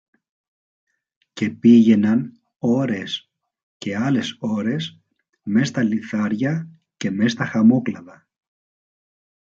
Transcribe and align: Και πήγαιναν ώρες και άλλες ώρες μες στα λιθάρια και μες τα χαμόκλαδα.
Και 1.33 1.49
πήγαιναν 1.49 2.39
ώρες 2.57 3.31
και 3.77 3.97
άλλες 3.97 4.35
ώρες 4.39 4.99
μες 5.43 5.67
στα 5.67 5.83
λιθάρια 5.83 6.69
και 6.97 7.11
μες 7.11 7.33
τα 7.33 7.45
χαμόκλαδα. 7.45 8.27